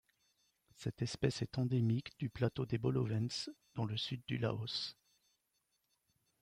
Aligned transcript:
Cette 0.77 1.03
espèce 1.03 1.43
est 1.43 1.59
endémique 1.59 2.17
du 2.17 2.27
plateau 2.31 2.65
des 2.65 2.79
Bolovens 2.79 3.51
dans 3.75 3.85
le 3.85 3.97
sud 3.97 4.23
du 4.25 4.39
Laos. 4.39 4.97